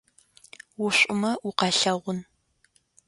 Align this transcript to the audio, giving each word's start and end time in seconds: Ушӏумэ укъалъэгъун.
Ушӏумэ 0.85 1.31
укъалъэгъун. 1.47 2.19